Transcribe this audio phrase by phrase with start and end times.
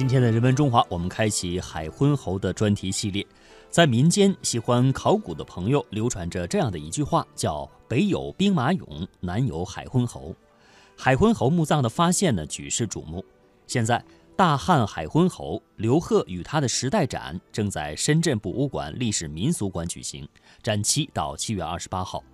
[0.00, 3.24] 今天的人文中华，我们开启海昏侯的专题系列。
[3.68, 10.34] 在民间喜欢考古的朋友流传着这样的一句话，叫“北有兵马俑，南有海昏侯”。
[10.96, 13.22] 海昏侯墓葬的发现呢，举世瞩目。
[13.66, 14.02] 现在，
[14.34, 20.26] 大汉海昏侯刘贺与他的时代展正在深圳博物馆历史民俗馆举行，
[20.62, 22.24] 展期到七月二十八号。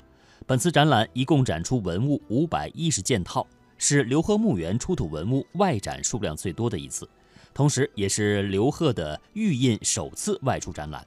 [0.46, 3.44] 本次展览一共展出文物五百一十件套，
[3.76, 7.08] 是刘贺墓园出土文物外展数量最多的一次。
[7.56, 11.02] 同时，也是刘贺的玉印首次外出展览。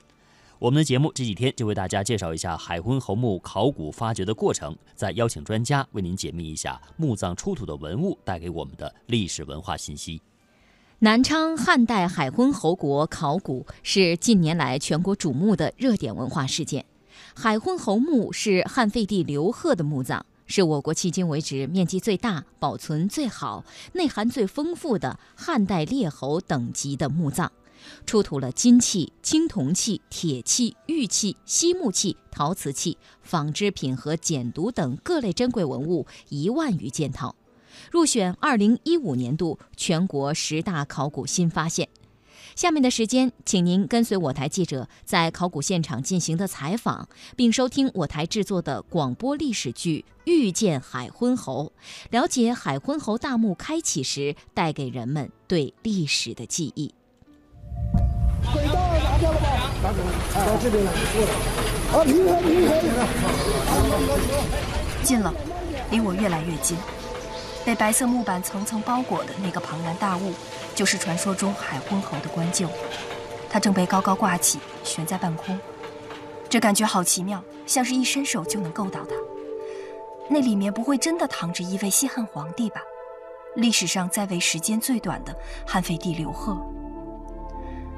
[0.58, 10.20] 我们的节目这几天就为大家介绍一下海昏侯墓考古发掘的过程，再邀请专家为您解密一下墓葬出土的文物带给我们的历史文化信息。
[10.98, 16.84] 南昌汉代海昏侯国考古是近年来全国瞩目的热点文化事件。
[17.36, 20.26] 海昏侯墓是汉废帝刘贺的墓葬。
[20.50, 23.64] 是我国迄今为止面积最大、保存最好、
[23.94, 27.52] 内涵最丰富的汉代列侯等级的墓葬，
[28.08, 37.36] 出土了金器、青铜器、铁器、玉器、锡木器、陶瓷器、纺织品和简牍等各类珍贵文物一万余件套，
[37.92, 41.88] 入选二零一五年度全国十大考古新发现。
[42.60, 47.08] 下面的时间，请您跟随我台记者在考古现场进行的采访，
[47.38, 51.72] 并收听我台制作的广播历史剧《遇见海昏侯》，
[52.12, 56.94] 了解海昏侯大墓开启时带给人们对历史的记忆。
[58.52, 59.72] 轨道拿掉了吧？
[59.82, 60.12] 拿走了，
[60.46, 60.92] 到这边来。
[61.94, 62.76] 啊，平衡平衡。
[65.02, 65.34] 近了，
[65.92, 66.78] 离我越来越近。
[67.64, 70.34] 被白色木板层层包裹的那个庞然大物。
[70.80, 72.66] 就是传说中海昏侯的棺柩，
[73.50, 75.60] 它正被高高挂起，悬在半空。
[76.48, 79.14] 这感觉好奇妙，像是一伸手就能够到它。
[80.30, 82.80] 那里面不会真的躺着一位西汉皇帝吧？
[83.58, 85.36] 历史上在位时间最短的
[85.68, 86.58] 汉废帝刘贺。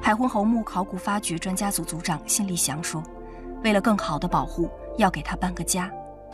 [0.02, 3.04] 海昏侯墓考古发掘专家组组长辛立祥说
[3.64, 4.68] ：“为了更好的保护，
[4.98, 5.88] 要给他搬个家。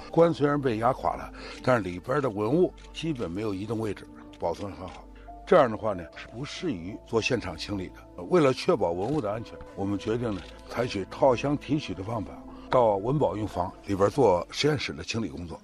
[0.10, 1.30] 棺虽然被压垮了，
[1.62, 4.08] 但是里边的文物基本没有移动位置，
[4.40, 5.04] 保存很好。”
[5.48, 8.22] 这样的话呢，是不适宜做现场清理的。
[8.24, 12.34] 为了确保文物的安全，我们决定呢，采取套箱提取的方法，
[12.70, 15.58] 到文保用房里边做实验室的清理工作。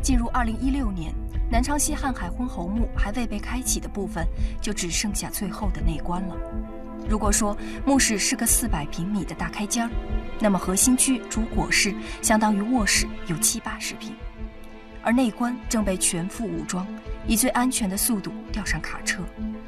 [0.00, 1.12] 进入二零一六年，
[1.50, 4.24] 南昌西汉海昏侯墓还未被开启的部分，
[4.62, 6.36] 就只剩下最后的内棺了。
[7.08, 9.90] 如果说墓室是个四百平米的大开间儿，
[10.38, 14.14] 那么核心区主椁室相当于卧室，有七八十平。
[15.02, 16.86] 而内棺正被全副武装，
[17.26, 19.22] 以最安全的速度吊上卡车，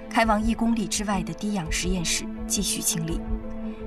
[0.08, 3.20] 开往一公里之外的低氧实验室继续清理。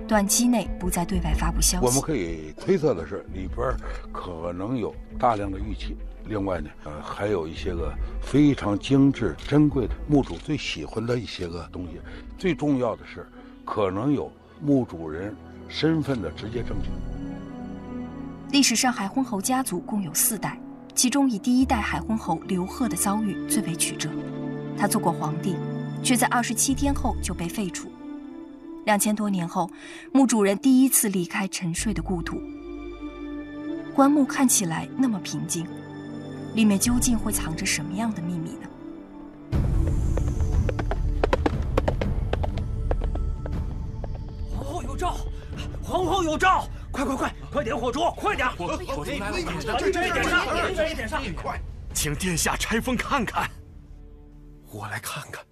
[0.07, 1.85] 短期内不再对外发布消息。
[1.85, 3.75] 我们可以推测的是，里边
[4.11, 11.99] 可能有大量的玉器，另外呢，呃，还有一些个非常精致、珍贵的墓主最喜欢的一些个东西。
[12.37, 13.27] 最重要的是，
[13.65, 15.35] 可能有墓主人
[15.67, 16.89] 身份的直接证据。
[18.51, 20.55] 历史上海昏侯家族共有四代。
[20.95, 24.09] 其中以第一代海昏侯刘贺的遭遇最为曲折，
[24.77, 25.53] 他做过皇帝，
[26.01, 27.91] 却在二十七天后就被废除。
[28.85, 29.69] 两千多年后，
[30.13, 32.41] 墓主人第一次离开沉睡的故土，
[33.93, 35.67] 棺木看起来那么平静，
[36.53, 38.69] 里面究竟会藏着什么样的秘密呢？
[44.49, 45.17] 皇后有诏，
[45.83, 46.65] 皇后有诏。
[46.95, 48.49] 快快快，快点火烛，快点！
[48.55, 49.93] 火火烛来了，点上，点
[50.73, 51.21] 上，点上！
[51.35, 51.61] 快，
[51.93, 53.51] 请殿下拆封看看。
[54.71, 55.43] 我来看看。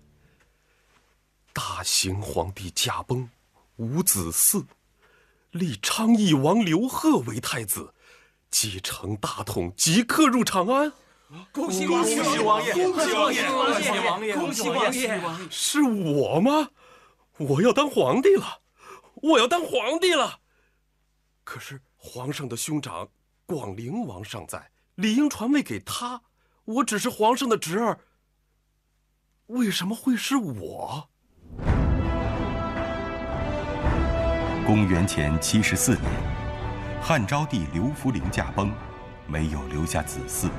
[1.51, 3.29] 大行皇帝驾崩，
[3.75, 4.63] 无子嗣，
[5.51, 7.93] 立昌邑王刘贺为太子，
[8.49, 10.93] 继承大统，即刻入长安。
[11.51, 12.73] 恭喜恭喜王爷！
[12.73, 13.43] 恭喜王爷！
[13.49, 14.33] 恭喜王爷！
[14.33, 15.21] 恭喜王爷！
[15.49, 16.69] 是我吗？
[17.37, 18.59] 我要当皇帝了！
[19.15, 20.39] 我要当皇帝了！
[21.43, 23.07] 可是皇上的兄长
[23.45, 26.21] 广陵王尚在，理应传位给他。
[26.65, 27.99] 我只是皇上的侄儿，
[29.47, 31.09] 为什么会是我？
[34.65, 36.05] 公元前七十四年，
[37.01, 38.71] 汉昭帝刘弗陵驾崩，
[39.27, 40.49] 没有留下子嗣。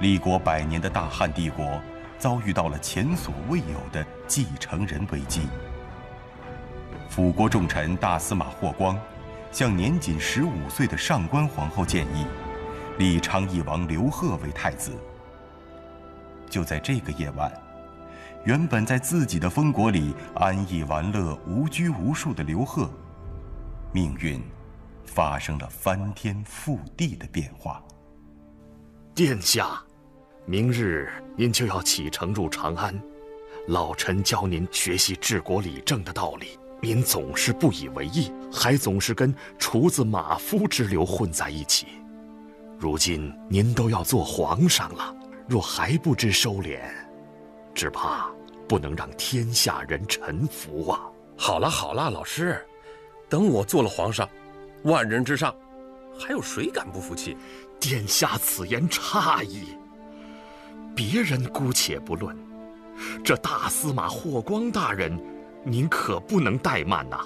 [0.00, 1.80] 立国百年的大汉帝国
[2.18, 5.48] 遭遇到了前所未有的继承人危机。
[7.08, 9.00] 辅国重臣大司马霍光。
[9.52, 12.24] 向年仅十五岁的上官皇后建议，
[12.98, 14.92] 立昌邑王刘贺为太子。
[16.48, 17.52] 就在这个夜晚，
[18.44, 22.90] 原本在自己的封国里安逸玩乐、无拘无束的刘贺，
[23.92, 24.42] 命运
[25.04, 27.82] 发生了翻天覆地的变化。
[29.14, 29.82] 殿下，
[30.46, 32.98] 明日您就要启程入长安，
[33.68, 41.86] 老臣教您学习治国理政的道理，您总是不以为意，还总是跟厨子、马夫之流混在一起。
[42.76, 45.14] 如今您都要做皇上了，
[45.46, 46.80] 若还不知收敛，
[47.72, 48.28] 只怕
[48.68, 51.02] 不能让天下人臣服啊！
[51.36, 52.60] 好了好了，老师，
[53.28, 54.28] 等我做了皇上，
[54.82, 55.54] 万人之上，
[56.18, 57.36] 还有谁敢不服气？
[57.78, 59.68] 殿下此言差矣。
[60.96, 62.36] 别人姑且不论，
[63.24, 65.16] 这大司马霍光大人，
[65.64, 67.20] 您可不能怠慢呐。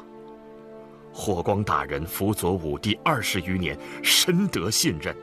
[1.12, 5.16] 霍光大人辅佐武帝二十余年，深得信任。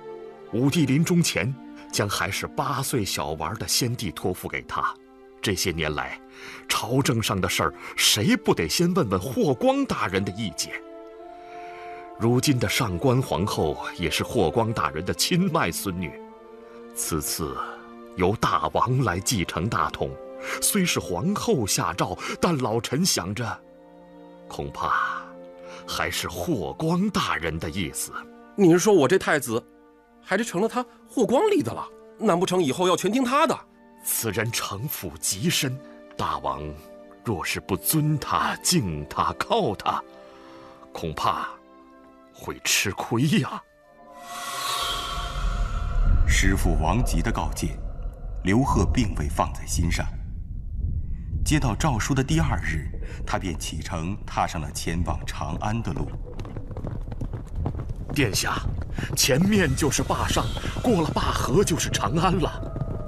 [0.52, 1.54] 武帝临终前，
[1.92, 4.94] 将还是八岁小娃的先帝托付给他。
[5.42, 6.20] 这些年来，
[6.68, 10.72] 朝政上的事儿，谁不得先问问霍光大人的意见？
[12.20, 16.12] 如今的上官皇后也是霍光大人的亲外孙女，
[16.96, 17.56] 此次。
[18.16, 20.12] 由大王来继承大统，
[20.62, 23.60] 虽是皇后下诏，但老臣想着，
[24.48, 25.24] 恐怕
[25.88, 28.12] 还是霍光大人的意思。
[28.56, 29.64] 您说我这太子，
[30.22, 31.88] 还是成了他霍光立的了？
[32.18, 33.58] 难不成以后要全听他的？
[34.06, 35.78] 此人城府极深，
[36.18, 36.62] 大王
[37.24, 40.02] 若是不尊他、敬他、靠他，
[40.92, 41.50] 恐怕
[42.34, 43.62] 会吃亏呀。
[46.28, 47.78] 师父王吉的告诫。
[48.44, 50.06] 刘贺并未放在心上。
[51.44, 52.88] 接到诏书的第二日，
[53.26, 56.10] 他便启程，踏上了前往长安的路。
[58.14, 58.62] 殿下，
[59.16, 60.46] 前面就是坝上，
[60.82, 62.50] 过了坝河就是长安了。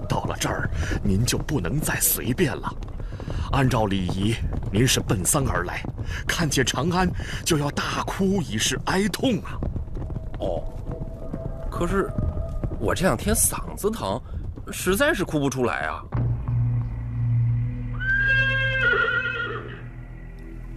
[0.09, 0.69] 到了这儿，
[1.01, 2.69] 您就不能再随便了。
[3.53, 4.35] 按照礼仪，
[4.71, 5.81] 您是奔丧而来，
[6.27, 7.09] 看见长安
[7.45, 9.57] 就要大哭以示哀痛啊。
[10.39, 10.61] 哦，
[11.71, 12.09] 可是
[12.79, 14.21] 我这两天嗓子疼。
[14.71, 16.01] 实在是哭不出来啊！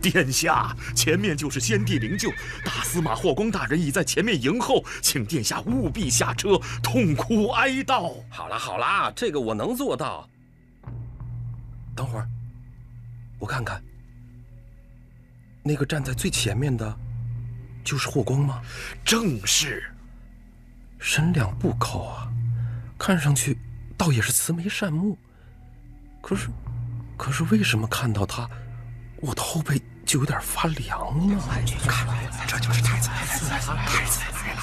[0.01, 2.33] 殿下，前面就是先帝灵柩，
[2.65, 8.23] 大司马霍光大人已在前面迎候，请殿下务必下车，痛哭哀悼。
[8.29, 10.29] 好啦好啦，这个我能做到。
[11.95, 12.29] 等会儿，
[13.39, 13.83] 我看看，
[15.63, 16.97] 那个站在最前面的，
[17.83, 18.63] 就是霍光吗？
[19.05, 19.83] 正是，
[20.99, 22.29] 身量不高啊，
[22.99, 23.59] 看上去。
[23.97, 25.19] 倒也是慈眉善目，
[26.23, 26.49] 可是，
[27.17, 28.49] 可是为什么看到他，
[29.21, 31.45] 我的后背就有点发凉了？
[31.87, 32.07] 看，
[32.47, 33.57] 这就是太子，太子来
[34.55, 34.63] 了！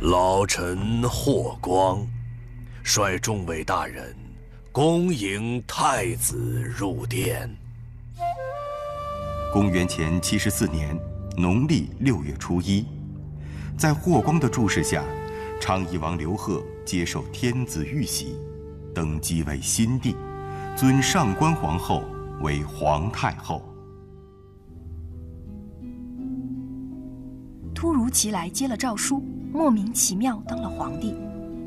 [0.00, 2.06] 老臣霍光，
[2.82, 4.14] 率众位大人，
[4.70, 6.36] 恭迎太子
[6.76, 7.48] 入殿。
[9.52, 10.98] 公元前七十四年
[11.36, 12.86] 农历六月初一，
[13.78, 15.02] 在霍光的注视下，
[15.60, 16.62] 昌邑王刘贺。
[16.84, 18.36] 接受天子玉玺，
[18.92, 20.16] 登基为新帝，
[20.76, 22.02] 尊上官皇后
[22.42, 23.62] 为皇太后。
[27.74, 29.22] 突如其来接了诏书，
[29.52, 31.14] 莫名其妙当了皇帝。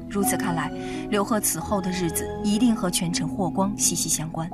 [0.09, 0.69] 如此看来，
[1.09, 4.49] 刘贺此后的日子一定和权臣霍光息息相关。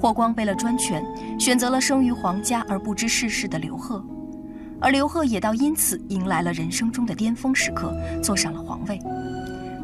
[0.00, 1.04] 霍光为了专权，
[1.38, 4.04] 选择了生于皇家而不知世事的刘贺，
[4.80, 8.98] 而刘贺也倒因此迎来了人生中的巅峰时刻，坐上了皇位。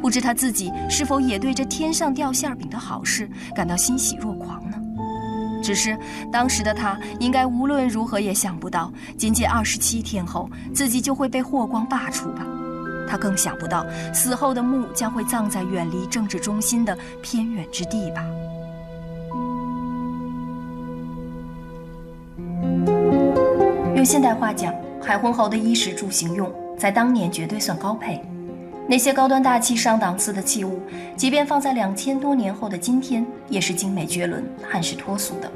[0.01, 4.77] 不知他自己是否也对这天上掉馅饼的好事感到欣喜若狂呢？
[5.69, 5.99] 只是
[6.33, 12.47] 当时的他应该无论如何也想不到，仅仅二十七天后自己就会被霍光罢黜吧？
[13.07, 13.85] 他更想不到
[14.15, 18.25] 死后的墓将会葬在远离政治中心的偏远之地吧？
[23.95, 28.19] 用现代话讲，海昏侯的衣食住行用在当年绝对算高配。
[28.91, 30.81] 那些高端大气上档次的器物，
[31.15, 35.53] 即便放在两千多年后的今天，也是精美绝伦、汉式脱俗的。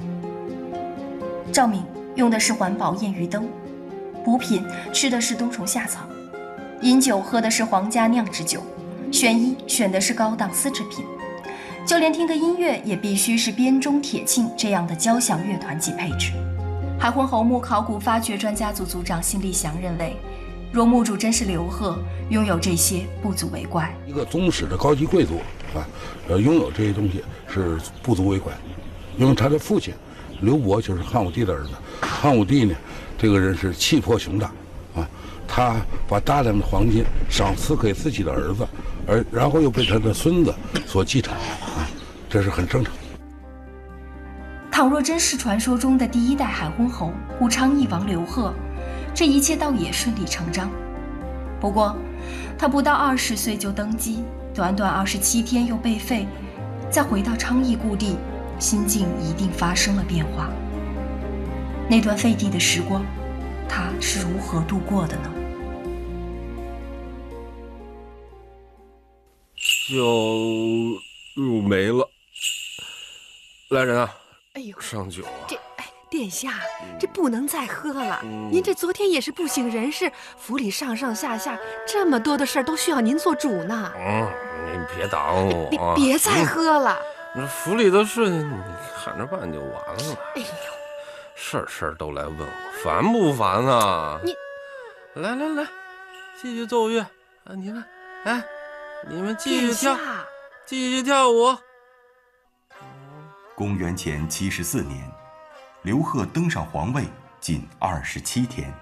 [1.51, 1.83] 照明
[2.15, 3.49] 用的是环保燕鱼灯，
[4.23, 4.62] 补品
[4.93, 6.01] 吃的是冬虫夏草，
[6.83, 8.61] 饮酒喝的是皇家酿制酒，
[9.11, 11.03] 选衣选的是高档丝织品，
[11.87, 16.33] 就连听个音乐也必须是编钟铁磬这样的交响乐团级配置。
[16.99, 20.15] 海昏侯墓考古发掘专家组组长辛立祥认为。
[20.73, 21.99] 若墓主真是刘贺，
[22.31, 23.95] 拥有这些不足为怪。
[24.07, 25.37] 一个宗室的高级贵族
[25.75, 25.87] 啊，
[26.29, 28.55] 呃，拥有这些东西是不足为怪，
[29.19, 29.93] 因为他的父亲
[30.41, 31.71] 刘伯就是汉武帝的儿子。
[32.00, 32.75] 汉武帝呢，
[33.19, 34.50] 这个人是气魄雄大
[34.97, 35.07] 啊，
[35.47, 35.76] 他
[36.09, 38.67] 把大量的黄金赏赐给自己的儿子，
[39.07, 40.55] 而然后又被他的孙子
[40.87, 41.85] 所继承啊，
[42.31, 42.95] 这是很正常。
[44.71, 48.55] 倘若真是传说中的第一代海昏侯武昌义王刘贺。
[49.14, 50.71] 这一切倒也顺理成章。
[51.61, 51.97] 不过，
[52.59, 56.26] 他不到二十岁就登基，短短二十七天又被废，
[56.90, 58.16] 再回到昌邑故地，
[58.59, 60.50] 心境一定发生了变化。
[61.88, 63.04] 那段废帝的时光，
[63.69, 65.31] 他是如何度过的呢？
[69.88, 69.99] 酒
[71.62, 72.09] 没了，
[73.71, 74.14] 来人啊！
[74.54, 75.47] 哎呦，上酒啊！
[76.12, 76.50] 殿下，
[77.00, 78.21] 这不能再喝了。
[78.50, 83.90] 您这昨天也是不省人事，府里上上下下这么多的事儿都需要您做主呢。
[83.97, 84.31] 嗯，
[84.71, 86.99] 您别挡我，别别再喝了。
[87.35, 88.47] 那府里的事你
[89.02, 90.19] 看着办就完了。
[90.35, 90.47] 哎呦，
[91.35, 94.21] 事儿事儿都来问我，烦不烦啊？
[94.23, 94.35] 你，
[95.14, 95.66] 来来来，
[96.38, 97.00] 继续奏乐
[97.45, 97.54] 啊！
[97.57, 97.83] 你们，
[98.25, 98.45] 哎，
[99.09, 99.97] 你们继续跳，
[100.66, 101.57] 继续跳舞。
[103.54, 105.11] 公元前七十四年，
[105.83, 107.05] 刘贺登上皇位
[107.41, 108.73] 仅二十七天，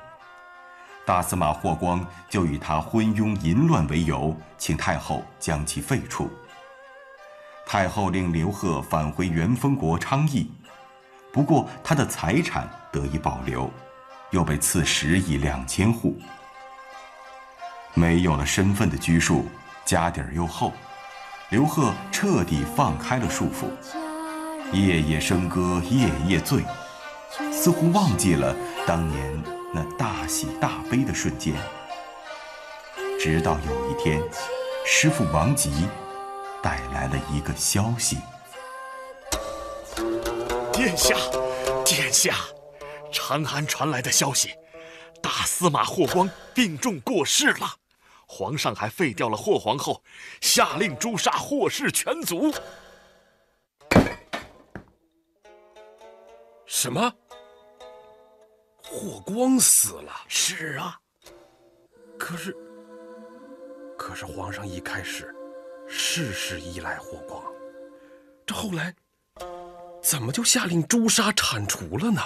[1.06, 6.28] 大司马霍光就以他昏庸淫乱为由，请太后将其废黜。
[7.66, 10.50] 太后令刘贺返回元丰国昌邑，
[11.32, 13.70] 不过他的财产得以保留，
[14.30, 16.20] 又被赐十亿两千户。
[17.94, 19.46] 没有了身份的拘束，
[19.86, 20.70] 家底儿又厚，
[21.48, 23.70] 刘贺彻底放开了束缚。
[24.72, 26.62] 夜夜笙歌，夜夜醉，
[27.52, 28.54] 似乎忘记了
[28.86, 31.54] 当年那大喜大悲的瞬间。
[33.18, 34.22] 直到有一天，
[34.86, 35.70] 师傅王吉
[36.62, 38.16] 带来了一个消息：
[40.72, 41.14] 殿下，
[41.84, 42.34] 殿下，
[43.12, 44.54] 长安传来的消息，
[45.22, 47.74] 大司马霍光病重过世了，
[48.26, 50.02] 皇上还废掉了霍皇后，
[50.40, 52.52] 下令诛杀霍氏全族。
[56.82, 57.12] 什么？
[58.82, 60.10] 霍光死了？
[60.28, 60.98] 是啊。
[62.18, 62.56] 可是，
[63.98, 65.30] 可是皇上一开始
[65.86, 67.42] 事事依赖霍光，
[68.46, 68.94] 这后来
[70.02, 72.22] 怎么就下令诛杀铲除了呢？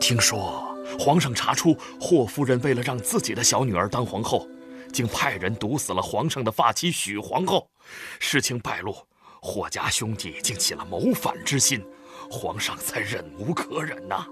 [0.00, 4.48] 听说皇上查出霍夫人为了让自己的小女儿当皇后，
[4.92, 7.70] 竟派人毒死了皇上的发妻许皇后。
[8.18, 9.06] 事情败露，
[9.40, 11.86] 霍家兄弟竟起了谋反之心。
[12.30, 14.26] 皇上才忍无可忍呐，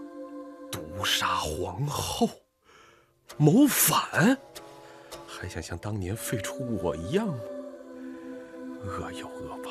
[0.71, 2.29] 毒杀皇后，
[3.37, 4.37] 谋反，
[5.27, 7.35] 还想像当年废除我一样吗？
[8.85, 9.71] 恶有恶报，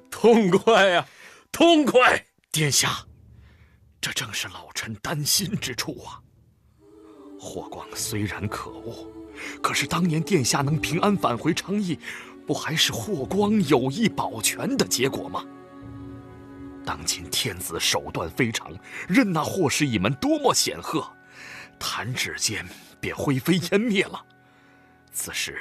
[0.10, 1.06] 痛快呀，
[1.50, 2.24] 痛快！
[2.52, 3.06] 殿下，
[4.00, 6.20] 这正是老臣担心之处啊。
[7.38, 9.06] 霍光虽然可恶，
[9.62, 11.98] 可是当年殿下能平安返回昌邑，
[12.46, 15.44] 不还是霍光有意保全的结果吗？
[16.86, 18.72] 当今天子手段非常，
[19.08, 21.04] 任那霍氏一门多么显赫，
[21.80, 22.64] 弹指间
[23.00, 24.24] 便灰飞烟灭了。
[25.12, 25.58] 此事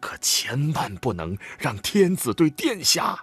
[0.00, 3.22] 可千万不能让天子对殿下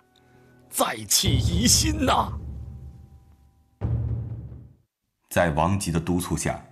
[0.69, 2.31] 再起疑心呐！
[5.29, 6.63] 在王吉的督促下，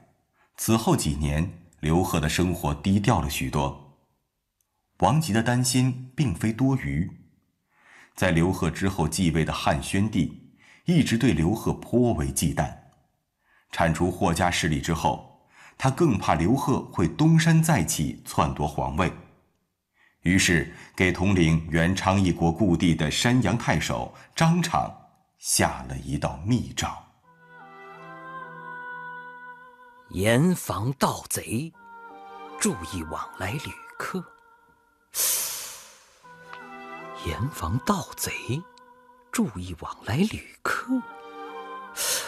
[0.57, 3.97] 此后几年，刘贺的生活低调了许多。
[4.99, 7.22] 王吉的担心并非多余。
[8.15, 10.53] 在刘贺之后继位的汉宣帝，
[10.85, 12.71] 一直对刘贺颇为忌惮。
[13.71, 19.11] 铲除霍家势力之后，他更怕刘贺会东山再起，篡夺皇位。
[20.21, 24.89] 于是，给统领原昌邑国故地的山阳太守张敞
[25.39, 26.87] 下了一道密诏：
[30.11, 31.73] 严防盗贼，
[32.59, 34.23] 注意往来旅客。
[37.25, 38.61] 严防盗贼，
[39.31, 40.87] 注意往来旅客。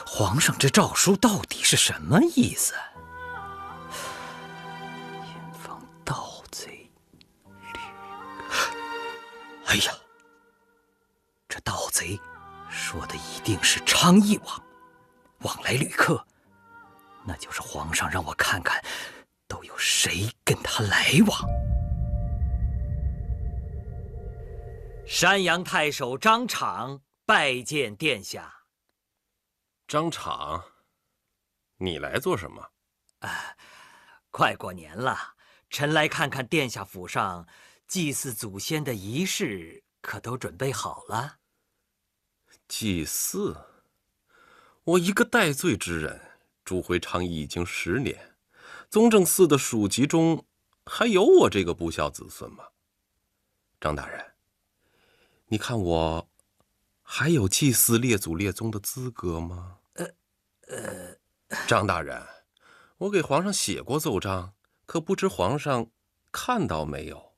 [0.06, 2.74] 皇上这诏书到底是什么意思？
[5.26, 6.90] 严防盗贼，
[7.74, 7.80] 旅……
[9.66, 9.92] 哎呀，
[11.50, 12.18] 这盗贼
[12.70, 14.64] 说的一定是昌邑王，
[15.40, 16.26] 往来旅客，
[17.26, 18.82] 那就是皇上让我看看，
[19.48, 21.65] 都有谁跟他来往。
[25.08, 28.52] 山阳太守张敞拜见殿下。
[29.88, 30.64] 张敞，
[31.78, 32.72] 你来做什么？
[33.20, 33.56] 啊，
[34.32, 35.36] 快过年了，
[35.70, 37.48] 臣来看看殿下府上
[37.88, 41.38] 祭祀祖先的仪式可都准备好了。
[42.68, 43.56] 祭祀？
[44.84, 46.20] 我一个戴罪之人，
[46.64, 48.36] 朱回昌邑已经十年，
[48.90, 50.44] 宗正寺的属籍中
[50.88, 52.68] 还有我这个不孝子孙吗？
[53.80, 54.35] 张大人。
[55.48, 56.28] 你看我
[57.04, 59.78] 还有祭祀列祖列宗的资格吗？
[59.94, 60.06] 呃，
[60.68, 61.16] 呃，
[61.68, 62.20] 张大人，
[62.98, 64.54] 我给皇上写过奏章，
[64.88, 65.88] 可不知皇上
[66.32, 67.34] 看到没有？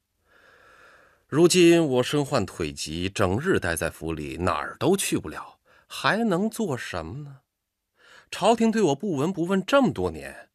[1.28, 7.42] 如今我身患腿疾，整日待在府里，哪儿都去不了，还能做什么呢？
[8.32, 10.50] 朝廷对我不闻不问这么多年，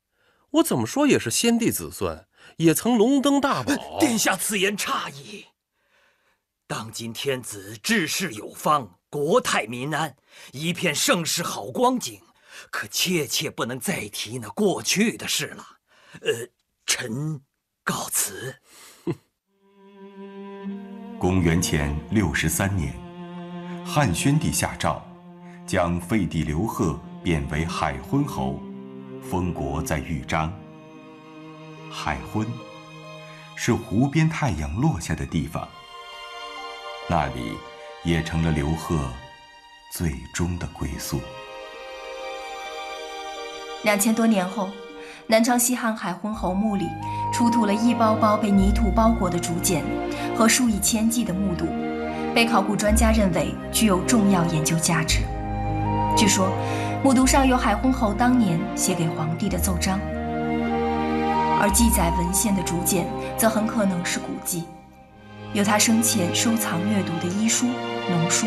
[0.53, 3.99] 我怎么说也是先帝子孙，也曾龙登大宝。
[4.01, 5.45] 殿下此言差矣。
[6.75, 10.17] 当今天子治世有方，国泰民安，
[10.53, 12.19] 一片盛世好光景，
[12.71, 15.67] 可切切不能再提那过去的事了。
[16.23, 16.49] 呃，
[16.87, 17.39] 臣
[17.85, 18.57] 告辞。
[21.21, 22.95] 公元前六十三年，
[23.85, 25.07] 汉宣帝下诏，
[25.67, 28.59] 将废帝刘贺贬为海昏侯，
[29.21, 30.51] 封国在豫章。
[31.91, 32.51] 海昏
[33.57, 35.69] 是湖边太阳落下的地方，
[37.09, 37.57] 那里
[38.05, 39.11] 也成了刘贺
[39.91, 41.21] 最终的归宿。
[43.83, 44.71] 两千多年后，
[45.27, 46.87] 南昌西汉海昏侯墓里
[47.33, 49.85] 出土了一包包被泥土包裹的竹简
[50.37, 51.67] 和数以千计的木牍，
[52.33, 55.19] 被考古专家认为具有重要研究价值。
[56.17, 56.49] 据说，
[57.03, 59.99] 木牍上有海昏侯当年写给皇帝的奏章，
[61.61, 63.07] 而记载文献的竹简
[63.37, 64.65] 则很可能是古籍，
[65.55, 67.67] 有他生前收藏阅读的医书、
[68.09, 68.47] 农书。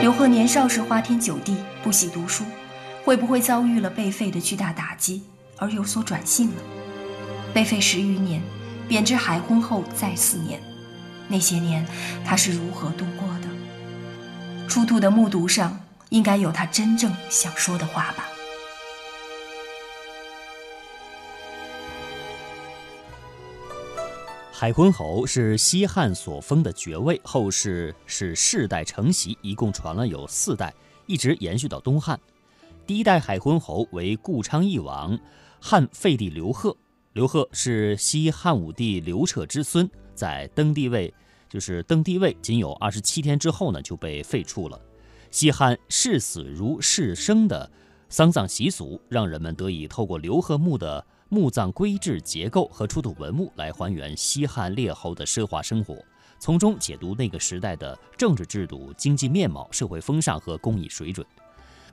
[0.00, 2.44] 刘贺年少时花天酒地，不喜读书，
[3.04, 5.22] 会不会遭遇了被废的巨大打击
[5.56, 6.56] 而有所转性呢？
[7.52, 8.42] 被废十余年，
[8.88, 10.60] 贬至海昏后再四年，
[11.28, 11.86] 那些年
[12.24, 13.48] 他是如何度过的？
[14.66, 18.24] 出土的木牍上应该有他真正想说的话吧。
[24.56, 30.72] 海昏侯是西汉所封的爵位，后世是世代承袭，一共传了有四代，
[31.06, 32.18] 一直延续到东汉。
[32.86, 35.18] 第一代海昏侯为顾昌义王，
[35.60, 36.74] 汉废帝刘贺。
[37.14, 41.12] 刘贺是西汉武帝刘彻之孙，在登帝位，
[41.48, 44.80] 就是登帝位仅有二十七天之后呢，就被废黜了。
[45.32, 47.68] 西汉视死如视生的
[48.08, 51.04] 丧葬习俗，让人们得以透过刘贺墓的。
[51.34, 55.98] 墓葬规制结构和出土文物来还原西汉列侯的奢华生活，
[56.38, 61.26] 从中解读那个时代的政治制度、经济面貌、社会风尚和工艺水准。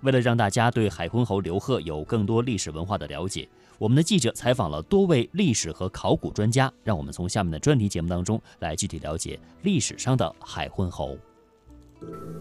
[0.01, 3.49] 为了让大家对海昏侯刘贺有更多历史文化的了解，
[3.79, 6.71] 我们的记者采访了多位历史和考古专家。
[6.83, 11.17] 让我们从下面的专题节目当中来具体了解历史上的海昏侯。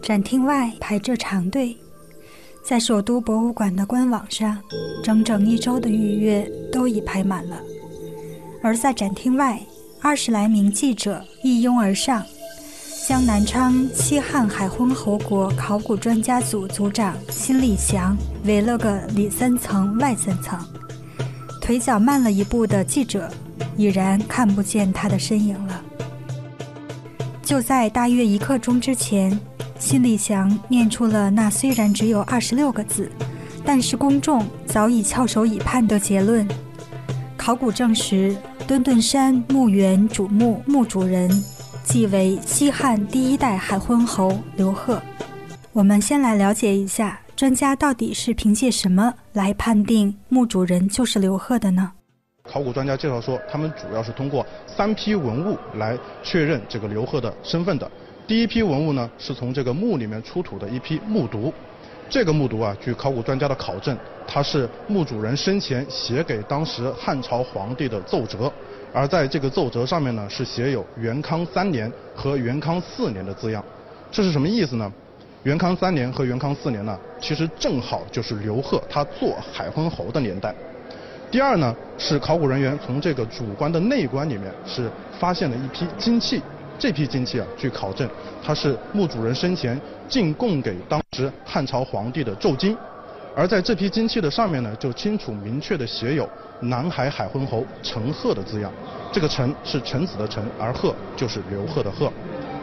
[0.03, 1.75] 展厅外排着长队。
[2.63, 4.57] 在首都博物馆的官网上，
[5.03, 7.57] 整整一周的预约都已排满了。
[8.61, 9.59] 而在展厅外，
[9.99, 12.23] 二十来名记者一拥而上，
[13.05, 20.57] 将南昌西汉海昏侯国考古专家组组长辛立祥围了个里三层外三层。
[21.59, 23.29] 腿脚慢了一步的记者，
[23.75, 25.83] 已然看不见他的身影了。
[27.43, 29.37] 就在大约一刻钟之前。
[29.81, 33.11] 辛立祥念出了那虽然只有二十六个字，
[33.65, 36.47] 但是公众早已翘首以盼的结论。
[37.35, 41.27] 考古证实，墩墩山墓园主墓墓主人
[41.83, 45.01] 即为西汉第一代海昏侯刘贺。
[45.73, 51.91] 我们先来了解一下，专家到底是凭借什么来判定墓主人就是刘贺的呢？
[52.43, 57.89] 考古专家介绍说，他们主要是通过三批文物来确认这个刘贺的身份的。
[58.27, 61.51] 第一批文物呢，是从这个墓里面出土的一批木牍。
[62.09, 68.51] 这个木牍啊，据考古专家的考证，它是墓主人生前写给当时汉朝皇帝的奏折，
[68.93, 73.63] 而在这个奏折上面呢，是写有元康三年和元康四年的字样。
[74.11, 74.91] 这是什么意思呢？
[75.43, 80.53] 元康三年和元康四年呢，其实正好就是刘贺他做海昏侯的年代。
[81.31, 86.41] 第二呢，是考古人员从这个主棺的内棺里面是发现了一批金器。
[86.81, 88.09] 这批金器啊，据考证，
[88.43, 92.75] 它是墓主人生前进贡给当时汉朝皇帝的胄金，
[93.35, 96.27] 而在这批金器的上面呢，就清楚明确的写有
[96.61, 98.71] 南海海昏侯陈贺的字样。
[99.11, 102.11] 这个陈是臣子的陈，而贺就是刘贺的贺。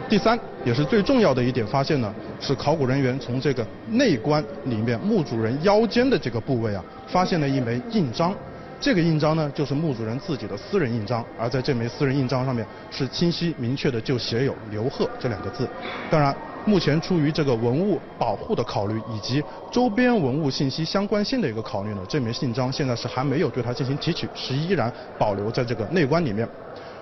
[0.09, 8.35] 第三，也是最重要的一点发现呢，是考古人员从这个内棺里面墓主人腰间的这个部位啊，发现了一枚印章。
[8.81, 15.67] 这个印章呢，就是墓主人自己的私人印章，而在这枚私人印章上面，是清晰明确的就写有“刘贺”这两个字。
[16.09, 26.47] 当然，目前出于这个文物保护的考虑，以及周边文物信息相关性的一个考虑呢，这枚信章现在是还没有对它进行提取，是依然保留在这个内棺里面。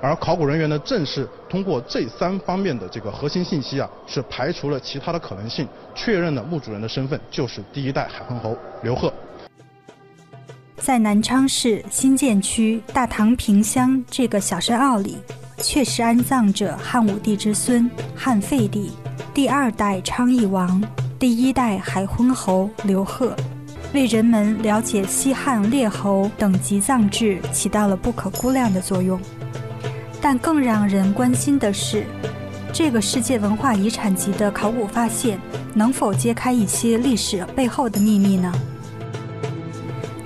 [0.02, 9.14] 而考古人员呢，正是通过这三方面的这个核心信息啊，是排除了其他的可能性，确认了墓主人的身份就是第一代海昏侯刘贺。
[10.80, 15.18] 在南昌市新建区大唐坪乡这个小山坳里，
[15.58, 18.92] 确实安葬着汉武帝之孙汉废帝，
[19.34, 20.82] 第二代昌邑王，
[21.20, 23.36] 第一代海昏侯刘贺，
[23.94, 29.20] 为人们了解西汉列侯等级葬制起到了不可估量的作用。
[30.22, 32.06] 但更让人关心的是，
[32.72, 35.40] 这个世界文化遗产级的考古发现
[35.74, 38.54] 能否揭开一些历史背后的秘密呢？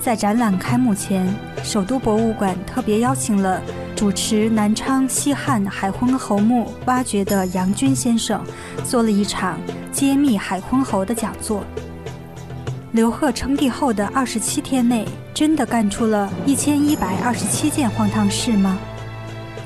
[0.01, 1.31] 在展览开幕前，
[1.63, 3.61] 首都博物馆特别邀请了
[3.95, 8.43] 主持南昌西汉海昏侯墓挖掘的杨军先生，
[8.83, 9.59] 做了一场
[9.91, 11.63] 揭秘海昏侯的讲座。
[12.93, 18.79] 刘贺称帝后的二十七天内，真的干出了一千一百二十七件荒唐事吗？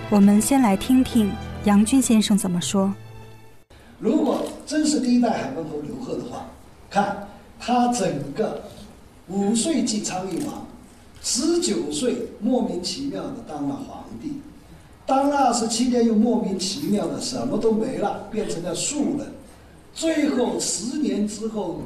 [0.10, 1.32] 我们先来听听
[1.64, 2.94] 杨军先生怎么说。
[4.00, 6.46] 如果真是第一代海昏侯刘贺的话，
[6.90, 7.26] 看
[7.58, 8.62] 他整个。
[9.28, 10.66] 五岁即昌邑王，
[11.22, 14.34] 十九岁莫名其妙的当了皇帝，
[15.06, 19.28] 当了二十七天又莫名其妙的什么都没了，变成了庶人，
[19.94, 21.82] 最后十年之后，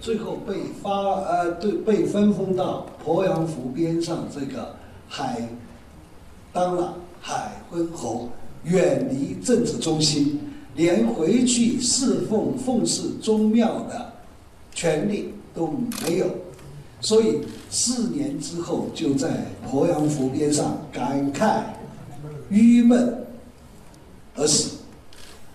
[0.00, 4.74] 最后被发呃对被分封到鄱阳湖边上这个
[5.08, 5.46] 海，
[6.52, 8.30] 当了海昏侯，
[8.64, 10.40] 远离政治中心，
[10.74, 14.12] 连回去侍奉奉祀宗庙的
[14.72, 15.66] 权利都
[16.06, 16.26] 没有。
[17.00, 21.62] 所以四年之后，就在鄱阳湖边上感慨
[22.48, 23.24] 郁闷
[24.34, 24.78] 而死。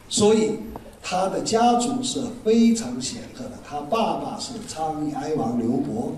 [0.08, 0.60] 所以
[1.02, 6.14] 他的家族是非常显赫的，他爸爸是昌邑哀王刘伯，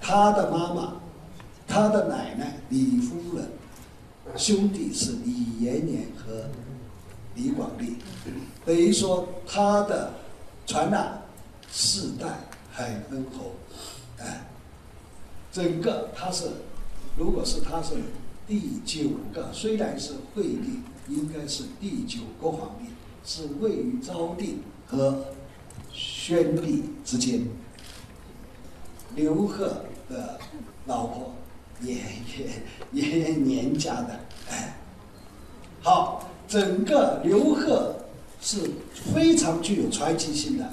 [0.00, 0.94] 他的妈妈、
[1.66, 3.48] 他的奶奶李夫人，
[4.36, 6.44] 兄弟是李延年和
[7.34, 7.96] 李广利，
[8.64, 10.12] 等于说他的
[10.66, 11.22] 传染
[11.70, 12.26] 四代
[12.70, 13.52] 海昏侯，
[15.52, 16.46] 整个他是，
[17.14, 17.94] 如果是他是
[18.48, 22.86] 第九个，虽然是惠帝，应该是第九个皇帝，
[23.22, 25.26] 是位于昭帝和
[25.92, 27.46] 宣帝之间。
[29.14, 30.38] 刘贺的
[30.86, 31.34] 老婆
[31.82, 31.96] 也
[32.34, 32.62] 也
[32.92, 34.78] 也年家的，哎，
[35.82, 37.94] 好，整个刘贺
[38.40, 38.70] 是
[39.14, 40.64] 非常具有传奇性的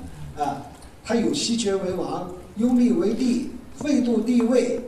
[0.41, 0.65] 啊，
[1.03, 3.49] 他有西爵为王，拥立为帝。
[3.79, 4.81] 废度帝位，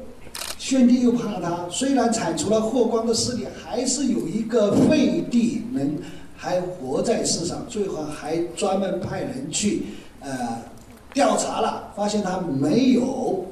[0.57, 1.67] 宣帝又怕他。
[1.69, 5.97] 虽然铲除了霍光的势力，还是有一个废帝能
[6.35, 7.65] 还活在世上。
[7.69, 9.83] 最后还专门派人去
[10.19, 10.59] 呃
[11.13, 13.45] 调查了，发现他没有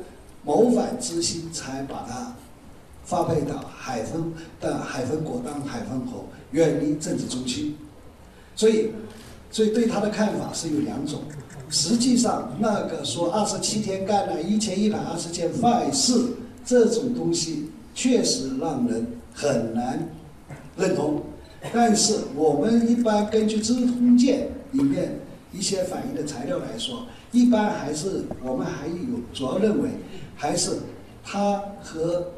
[0.44, 2.36] 谋反之心，才把他
[3.06, 7.78] 发配到海丰的海丰国当海丰侯，远离政治中心。
[8.56, 8.92] 所以，
[9.52, 11.22] 所以对他的看法是有两种。
[11.70, 16.20] 实际上，那个说二十七天干了一千一百二十件坏事，
[16.66, 20.10] 这种东西确实让人很难
[20.76, 21.22] 认同。
[21.72, 25.20] 但是我们一般根据《资治通鉴》里面
[25.54, 29.90] 一些反映的材料来说，一般还是我们还有主要认为，
[30.36, 30.72] 还是
[31.24, 32.32] 他和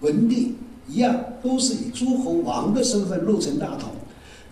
[0.00, 0.56] 文帝
[0.88, 3.90] 一样，都是以诸侯王的身份入城大统。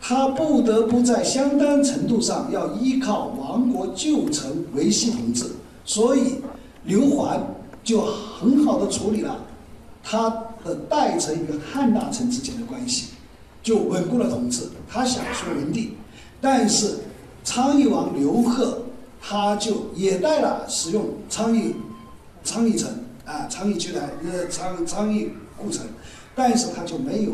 [0.00, 5.44] 他不得不在相当程度上要依靠亡国旧臣维系统治，
[5.84, 6.36] 所以
[6.84, 7.38] 刘桓
[7.84, 9.44] 就很好的处理了
[10.02, 10.30] 他
[10.64, 13.08] 的代臣与汉大臣之间的关系，
[13.62, 14.62] 就稳固了统治。
[14.88, 15.92] 他想说文帝，
[16.40, 16.96] 但是
[17.44, 18.82] 昌邑王刘贺
[19.20, 21.74] 他就也带了使用昌邑
[22.42, 22.90] 昌邑城
[23.26, 25.84] 啊，昌邑集团呃昌昌邑故城，
[26.34, 27.32] 但是他就没有。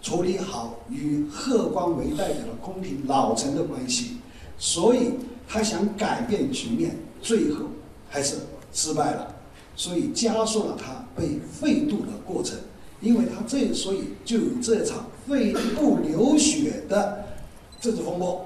[0.00, 4.18] 处理好与贺光为代表的宫廷老臣的关系，
[4.56, 5.10] 所以
[5.46, 7.66] 他想改变局面，最后
[8.08, 8.36] 还是
[8.72, 9.34] 失败了，
[9.74, 12.58] 所以加速了他被废度的过程。
[13.00, 17.24] 因为他这所以就有这场废不流血的
[17.80, 18.44] 政治风波。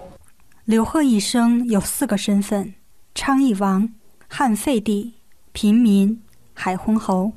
[0.67, 2.75] 刘贺一生有四个身份：
[3.15, 3.89] 昌邑王、
[4.29, 5.15] 汉废帝、
[5.53, 6.21] 平民、
[6.53, 7.33] 海昏侯。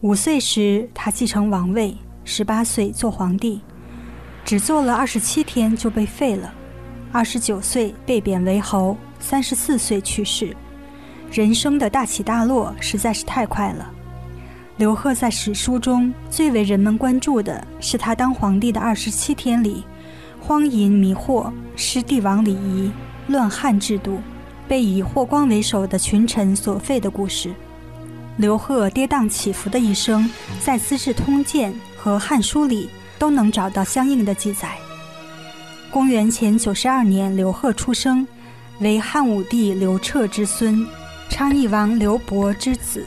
[0.00, 1.94] 五岁时，他继承王位。
[2.30, 3.58] 十八岁做皇帝，
[4.44, 6.52] 只做了二十七天就被废了。
[7.10, 10.54] 二十九岁被贬为侯，三十四岁去世。
[11.32, 13.90] 人生的大起大落实在是太快了。
[14.76, 19.82] 刘贺在史书中最为人们关注的是他当皇帝的二十七天里，
[20.38, 22.92] 荒淫迷惑，失帝王礼仪，
[23.28, 24.20] 乱汉制度，
[24.68, 27.54] 被以霍光为首的群臣所废的故事。
[28.38, 30.30] 刘贺跌宕起伏的一生，
[30.62, 34.78] 在《资治通鉴》和《汉书》里都能找到相应的记载。
[35.90, 38.24] 公元前九十二年，刘贺出生，
[38.78, 40.86] 为汉武帝刘彻之孙，
[41.28, 43.04] 昌邑王刘伯之子。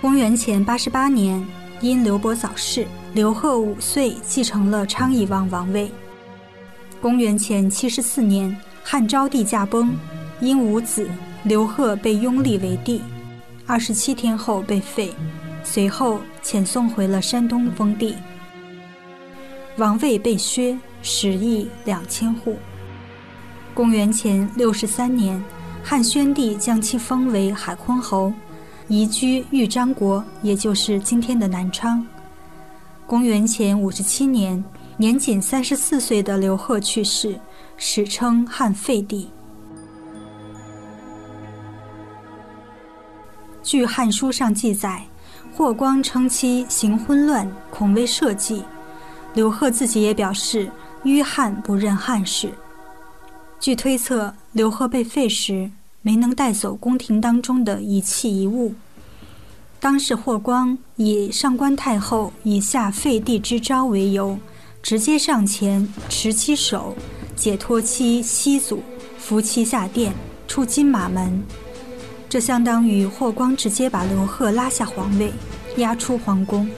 [0.00, 1.46] 公元前八十八年，
[1.80, 5.88] 因刘伯早逝，刘贺五岁继承了昌邑王王位。
[7.00, 9.96] 公元前七十四年，汉昭帝驾崩，
[10.40, 11.08] 因无子，
[11.44, 13.00] 刘贺被拥立为帝。
[13.68, 15.12] 二十七天后被废，
[15.64, 18.14] 随后遣送回了山东封地。
[19.76, 22.56] 王位被削，十亿两千户。
[23.74, 25.42] 公元前六十三年，
[25.82, 28.32] 汉宣帝将其封为海昏侯，
[28.86, 32.06] 移居豫章国，也就是今天的南昌。
[33.04, 34.62] 公元前五十七年，
[34.96, 37.36] 年仅三十四岁的刘贺去世，
[37.76, 39.28] 史称汉废帝。
[43.66, 45.02] 据《汉书》上记载，
[45.52, 48.62] 霍光称其行昏乱，恐为社稷。
[49.34, 50.70] 刘贺自己也表示，
[51.02, 52.52] 淤汉不认汉室。
[53.58, 55.68] 据推测，刘贺被废时
[56.00, 58.72] 没能带走宫廷当中的一器一物。
[59.80, 64.38] 当时霍光以上官太后以下废帝之招为由，
[64.80, 66.94] 直接上前持其手，
[67.34, 68.80] 解脱其西祖，
[69.18, 70.14] 扶其下殿，
[70.46, 71.42] 出金马门。
[72.28, 75.32] 这相当于霍光直接把刘贺拉下皇位，
[75.76, 76.68] 押出皇宫。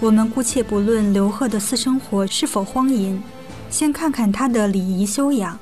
[0.00, 3.22] 我们姑且不论刘贺的私生活是否荒淫，
[3.70, 5.58] 先看看他的礼仪修养。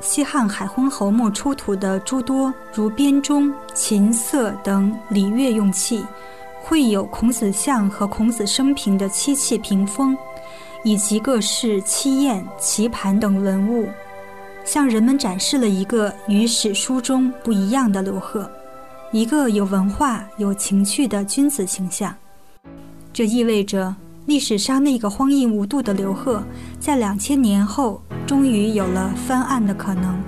[0.00, 6.04] 西汉海昏侯墓出土的诸多如编钟、琴瑟等礼乐用器，
[6.66, 10.16] 绘有孔子像和孔子生平的漆器屏风，
[10.82, 13.86] 以及各式漆砚、棋盘等文物，
[14.64, 18.50] 向人们展示了一个与史书中不一样的刘贺。
[19.12, 22.16] 一个有文化、有情趣的君子形象，
[23.12, 26.42] 这意味着历史上那个荒淫无度的刘贺，
[26.80, 30.18] 在两千年后终于有了翻案的可能。